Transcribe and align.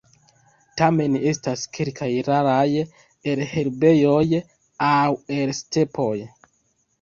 Tamen 0.79 1.17
estas 1.31 1.65
kelkaj 1.77 2.07
raraj 2.29 2.63
el 3.33 3.43
herbejoj 3.51 4.25
aŭ 4.89 4.97
el 5.39 5.55
stepoj. 5.61 6.11